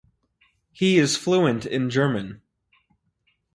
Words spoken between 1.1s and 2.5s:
fluent in German.